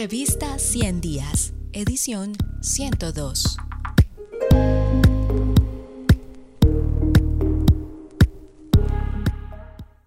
[0.00, 3.56] Revista 100 Días, edición 102.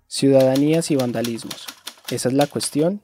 [0.08, 1.68] Ciudadanías y vandalismos.
[2.10, 3.01] Esa es la cuestión.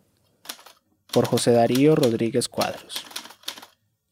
[1.11, 3.03] Por José Darío Rodríguez Cuadros.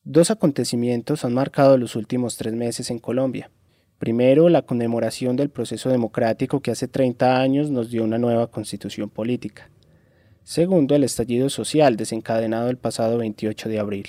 [0.04, 3.52] Dos acontecimientos han marcado los últimos tres meses en Colombia.
[4.00, 9.10] Primero, la conmemoración del proceso democrático que hace 30 años nos dio una nueva constitución
[9.10, 9.70] política.
[10.46, 14.06] Segundo, el estallido social desencadenado el pasado 28 de abril.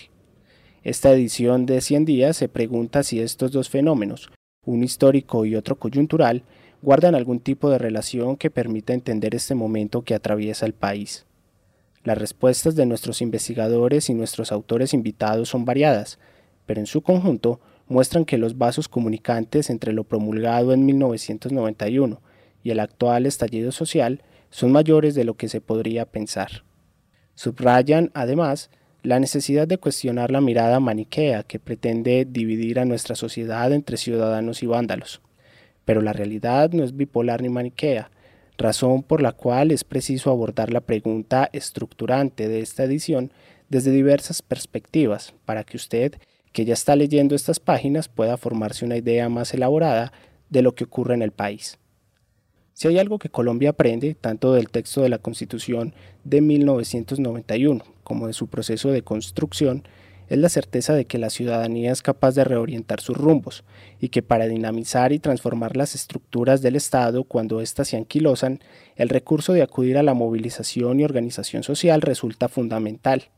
[0.84, 4.28] Esta edición de 100 días se pregunta si estos dos fenómenos,
[4.66, 6.42] uno histórico y otro coyuntural,
[6.82, 11.24] guardan algún tipo de relación que permita entender este momento que atraviesa el país.
[12.04, 16.18] Las respuestas de nuestros investigadores y nuestros autores invitados son variadas,
[16.66, 22.20] pero en su conjunto muestran que los vasos comunicantes entre lo promulgado en 1991
[22.62, 26.64] y el actual estallido social son mayores de lo que se podría pensar.
[27.34, 28.70] Subrayan, además,
[29.02, 34.62] la necesidad de cuestionar la mirada maniquea que pretende dividir a nuestra sociedad entre ciudadanos
[34.62, 35.20] y vándalos.
[35.84, 38.10] Pero la realidad no es bipolar ni maniquea,
[38.58, 43.30] razón por la cual es preciso abordar la pregunta estructurante de esta edición
[43.68, 46.14] desde diversas perspectivas para que usted,
[46.52, 50.12] que ya está leyendo estas páginas, pueda formarse una idea más elaborada
[50.48, 51.78] de lo que ocurre en el país.
[52.76, 58.26] Si hay algo que Colombia aprende, tanto del texto de la Constitución de 1991 como
[58.26, 59.84] de su proceso de construcción,
[60.28, 63.64] es la certeza de que la ciudadanía es capaz de reorientar sus rumbos
[63.98, 68.60] y que para dinamizar y transformar las estructuras del Estado cuando éstas se anquilosan,
[68.96, 73.30] el recurso de acudir a la movilización y organización social resulta fundamental.